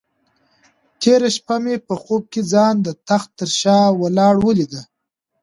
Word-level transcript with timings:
تېره 0.99 1.29
شپه 1.35 1.55
مې 1.63 1.75
په 1.87 1.93
خوب 2.01 2.23
کې 2.31 2.41
ځان 2.51 2.75
د 2.85 2.87
تخت 3.07 3.29
تر 3.39 3.49
شا 3.59 3.79
ولاړه 4.01 4.39
ولیده. 4.43 4.81